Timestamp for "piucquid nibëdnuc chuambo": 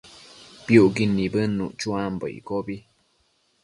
0.65-2.25